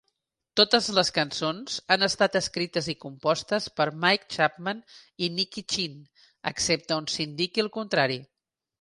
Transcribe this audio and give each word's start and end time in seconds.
Totes 0.59 0.85
les 0.99 1.11
cançons 1.17 1.75
han 1.95 2.07
estat 2.07 2.37
escrites 2.39 2.89
i 2.95 2.97
compostes 3.05 3.69
per 3.81 3.87
Mike 4.07 4.33
Chapman 4.39 4.83
i 5.29 5.33
Nicky 5.37 5.67
Chinn, 5.77 6.03
excepte 6.55 7.01
on 7.01 7.15
s'indiqui 7.17 7.67
el 7.69 7.75
contrari. 7.81 8.23